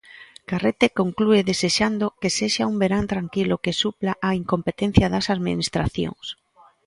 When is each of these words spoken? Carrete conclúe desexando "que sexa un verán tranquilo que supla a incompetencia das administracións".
Carrete 0.49 0.87
conclúe 0.99 1.39
desexando 1.51 2.05
"que 2.19 2.29
sexa 2.37 2.69
un 2.71 2.75
verán 2.83 3.05
tranquilo 3.13 3.61
que 3.63 3.77
supla 3.81 4.13
a 4.27 4.29
incompetencia 4.41 5.11
das 5.13 5.25
administracións". 5.35 6.25